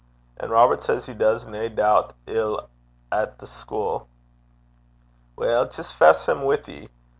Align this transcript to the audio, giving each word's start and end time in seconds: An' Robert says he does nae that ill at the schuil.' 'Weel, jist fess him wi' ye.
An' 0.39 0.49
Robert 0.49 0.81
says 0.81 1.05
he 1.05 1.13
does 1.13 1.45
nae 1.45 1.67
that 1.67 2.13
ill 2.25 2.67
at 3.11 3.37
the 3.37 3.45
schuil.' 3.45 4.07
'Weel, 5.35 5.67
jist 5.69 5.93
fess 5.93 6.27
him 6.27 6.41
wi' 6.43 6.57
ye. 6.65 6.89